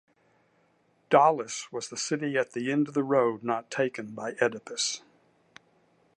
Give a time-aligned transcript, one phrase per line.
[1.11, 5.03] Daulis was the city at the end of the road not taken by Oedipus.